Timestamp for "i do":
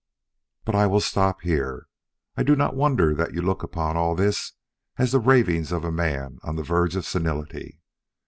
2.35-2.55